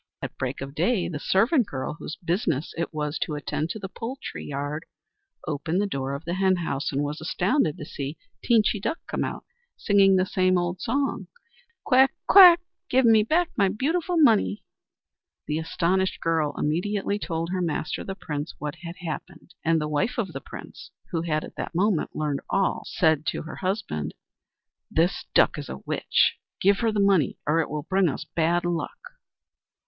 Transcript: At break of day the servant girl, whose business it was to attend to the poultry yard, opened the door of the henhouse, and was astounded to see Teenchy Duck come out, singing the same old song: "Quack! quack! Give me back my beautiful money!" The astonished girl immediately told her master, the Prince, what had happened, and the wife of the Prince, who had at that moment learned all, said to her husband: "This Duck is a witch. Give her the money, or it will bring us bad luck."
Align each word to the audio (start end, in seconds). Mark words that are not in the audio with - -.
At 0.23 0.35
break 0.39 0.61
of 0.61 0.73
day 0.73 1.07
the 1.09 1.19
servant 1.19 1.67
girl, 1.67 1.93
whose 1.99 2.15
business 2.15 2.73
it 2.75 2.91
was 2.91 3.19
to 3.19 3.35
attend 3.35 3.69
to 3.69 3.77
the 3.79 3.87
poultry 3.87 4.43
yard, 4.43 4.85
opened 5.47 5.79
the 5.79 5.85
door 5.85 6.15
of 6.15 6.25
the 6.25 6.33
henhouse, 6.33 6.91
and 6.91 7.03
was 7.03 7.21
astounded 7.21 7.77
to 7.77 7.85
see 7.85 8.17
Teenchy 8.43 8.81
Duck 8.81 8.97
come 9.05 9.23
out, 9.23 9.45
singing 9.77 10.15
the 10.15 10.25
same 10.25 10.57
old 10.57 10.81
song: 10.81 11.27
"Quack! 11.85 12.11
quack! 12.27 12.61
Give 12.89 13.05
me 13.05 13.21
back 13.21 13.51
my 13.55 13.69
beautiful 13.69 14.17
money!" 14.17 14.63
The 15.45 15.59
astonished 15.59 16.19
girl 16.19 16.55
immediately 16.57 17.19
told 17.19 17.51
her 17.51 17.61
master, 17.61 18.03
the 18.03 18.15
Prince, 18.15 18.55
what 18.57 18.77
had 18.77 18.95
happened, 19.05 19.53
and 19.63 19.79
the 19.79 19.87
wife 19.87 20.17
of 20.17 20.33
the 20.33 20.41
Prince, 20.41 20.89
who 21.11 21.21
had 21.21 21.43
at 21.43 21.57
that 21.57 21.75
moment 21.75 22.15
learned 22.15 22.41
all, 22.49 22.81
said 22.87 23.23
to 23.27 23.43
her 23.43 23.57
husband: 23.57 24.15
"This 24.89 25.25
Duck 25.35 25.59
is 25.59 25.69
a 25.69 25.77
witch. 25.85 26.39
Give 26.59 26.79
her 26.79 26.91
the 26.91 26.99
money, 26.99 27.37
or 27.45 27.59
it 27.59 27.69
will 27.69 27.83
bring 27.83 28.09
us 28.09 28.25
bad 28.25 28.65
luck." 28.65 28.97